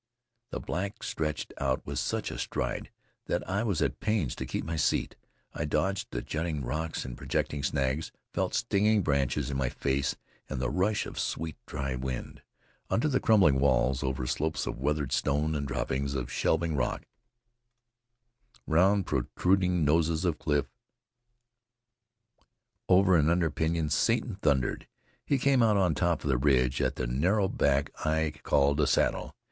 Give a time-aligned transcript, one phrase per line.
[0.49, 2.89] The black stretched out with such a stride
[3.27, 5.15] that I was at pains to keep my seat.
[5.53, 10.15] I dodged the jutting rocks and projecting snags; felt stinging branches in my face
[10.49, 12.41] and the rush of sweet, dry wind.
[12.89, 17.03] Under the crumbling walls, over slopes of weathered stone and droppings of shelving rock,
[18.65, 20.65] round protruding noses of cliff,
[22.89, 24.87] over and under pinyons Satan thundered.
[25.23, 28.41] He came out on the top of the ridge, at the narrow back I had
[28.41, 29.35] called a saddle.